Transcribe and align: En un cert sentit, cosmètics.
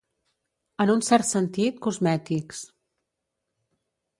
En 0.85 0.91
un 0.93 1.03
cert 1.09 1.27
sentit, 1.33 1.77
cosmètics. 1.89 2.63